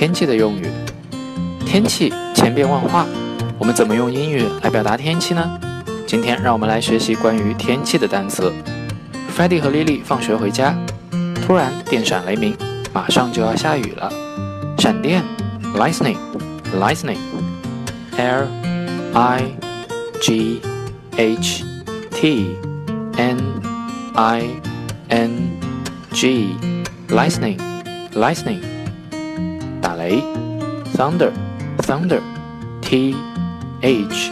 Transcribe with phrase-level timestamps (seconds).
[0.00, 0.62] 天气的用语。
[1.66, 3.04] 天气千变万化，
[3.58, 5.60] 我们怎么用英语来表达天气呢？
[6.06, 8.50] 今天让我们来学习关于天气的单词。
[9.36, 10.74] Freddie 和 Lily 放学回家，
[11.46, 12.56] 突然电闪雷鸣，
[12.94, 14.10] 马上就要下雨了。
[14.78, 15.22] 闪电
[15.76, 18.48] ，lightning，lightning，l
[19.12, 19.42] i
[20.18, 20.62] g
[21.18, 21.62] h
[22.10, 22.56] t
[23.18, 23.38] n
[24.14, 24.44] i
[25.08, 25.30] n
[26.10, 28.60] g，lightning，lightning，
[29.99, 30.23] 打雷，
[30.95, 33.15] thunder，thunder，t
[33.81, 34.31] h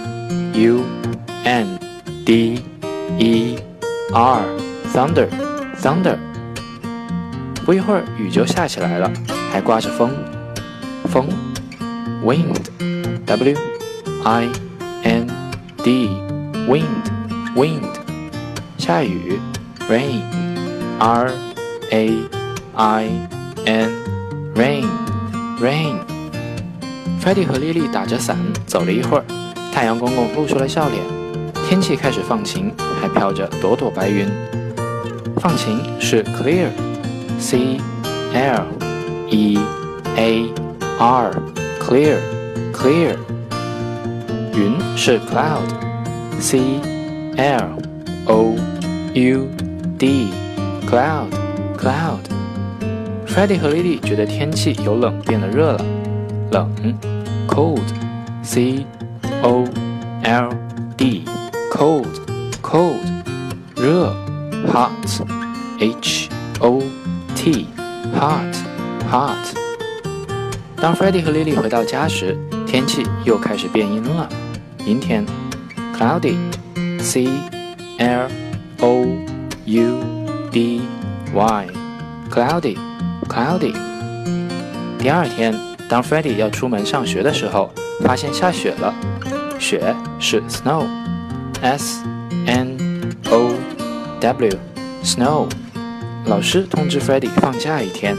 [0.53, 0.83] u
[1.43, 1.79] n
[2.25, 2.61] d
[3.17, 3.57] e
[4.13, 6.17] r，thunder，thunder。
[7.65, 9.09] 不一会儿雨就下起来了，
[9.51, 10.11] 还刮着风，
[11.05, 11.29] 风，
[12.23, 13.55] wind，w
[14.25, 14.49] i
[15.03, 15.27] n
[15.83, 17.83] d，wind，wind。
[18.77, 19.39] 下雨，
[19.89, 21.31] rain，r
[21.89, 22.19] a
[22.75, 23.09] i
[25.60, 25.96] Rain。
[27.20, 29.24] Freddy 和莉莉打着伞走了一会儿，
[29.72, 31.02] 太阳公公露出了笑脸，
[31.66, 34.26] 天气开始放晴，还飘着朵朵白云。
[35.40, 36.68] 放晴是 clear。
[37.40, 37.78] C
[38.34, 38.66] L
[39.30, 39.56] E
[40.16, 40.52] A
[40.98, 41.30] R
[41.80, 42.18] clear
[42.72, 43.16] clear
[44.52, 45.68] 云是 cloud
[46.40, 46.80] C
[47.36, 47.78] L
[48.26, 48.56] O
[49.14, 49.48] U
[49.96, 50.30] D
[50.90, 51.30] cloud
[51.78, 52.18] cloud
[53.28, 55.84] Freddie 和 Lily 觉得天气由冷变得热了，
[56.50, 56.68] 冷
[57.46, 57.82] cold
[58.42, 58.84] C
[59.42, 59.64] O
[60.24, 60.50] L
[60.96, 61.24] D
[61.70, 62.08] cold
[62.62, 62.98] cold
[63.76, 64.12] 热
[64.66, 64.90] hot
[65.78, 66.28] H
[66.60, 66.82] O
[67.36, 67.66] T
[68.18, 68.56] hot
[69.08, 69.36] hot。
[70.76, 74.28] 当 Freddie 和 Lily 回到家时，天气又开始变阴了。
[74.84, 75.24] 阴天
[75.96, 76.34] ，cloudy
[76.98, 77.28] c
[77.98, 78.28] l
[78.80, 79.04] o
[79.66, 80.00] u
[80.50, 80.80] d
[81.34, 81.66] y
[83.28, 83.74] cloudy
[84.98, 85.54] 第二天
[85.88, 87.70] 当 freddy 要出门上学的时候
[88.00, 88.94] 发现下雪了。
[89.58, 90.86] 雪是 snow
[93.22, 93.54] snow
[95.02, 95.48] snow
[96.26, 98.16] 老师通知 freddy 放假一天。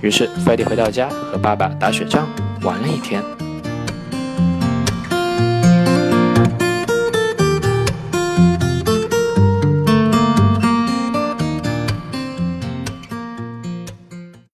[0.00, 2.28] 于是 freddy 回到家和爸爸打雪仗
[2.62, 3.22] 玩了一天。